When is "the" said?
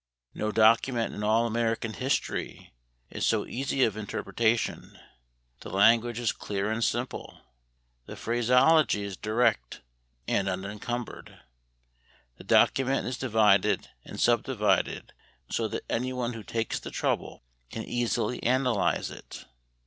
5.59-5.69, 8.07-8.15, 12.37-12.43, 16.79-16.89